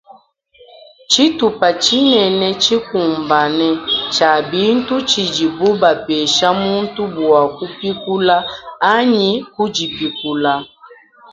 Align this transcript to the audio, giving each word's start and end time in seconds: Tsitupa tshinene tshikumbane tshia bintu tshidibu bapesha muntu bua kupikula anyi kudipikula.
Tsitupa 1.09 1.67
tshinene 1.81 2.47
tshikumbane 2.61 3.67
tshia 4.13 4.31
bintu 4.51 4.95
tshidibu 5.09 5.67
bapesha 5.81 6.47
muntu 6.63 7.01
bua 7.13 7.41
kupikula 7.55 8.37
anyi 8.93 9.29
kudipikula. 9.53 10.53